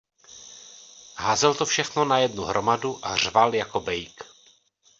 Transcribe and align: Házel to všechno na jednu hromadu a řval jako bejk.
Házel 1.15 1.53
to 1.53 1.65
všechno 1.65 2.03
na 2.05 2.17
jednu 2.19 2.43
hromadu 2.43 2.99
a 3.05 3.15
řval 3.15 3.55
jako 3.55 3.79
bejk. 3.79 4.23